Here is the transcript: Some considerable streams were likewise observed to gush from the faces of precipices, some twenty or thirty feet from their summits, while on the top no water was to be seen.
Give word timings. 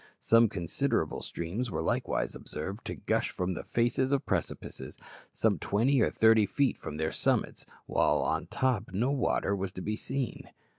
Some 0.19 0.49
considerable 0.49 1.21
streams 1.21 1.69
were 1.69 1.83
likewise 1.83 2.33
observed 2.33 2.85
to 2.85 2.95
gush 2.95 3.29
from 3.29 3.53
the 3.53 3.63
faces 3.63 4.11
of 4.11 4.25
precipices, 4.25 4.97
some 5.31 5.59
twenty 5.59 6.01
or 6.01 6.09
thirty 6.09 6.47
feet 6.47 6.79
from 6.79 6.97
their 6.97 7.11
summits, 7.11 7.67
while 7.85 8.23
on 8.23 8.45
the 8.45 8.47
top 8.47 8.85
no 8.93 9.11
water 9.11 9.55
was 9.55 9.71
to 9.73 9.81
be 9.81 9.95
seen. 9.95 10.49